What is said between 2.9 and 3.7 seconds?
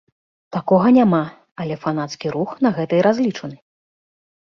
і разлічаны!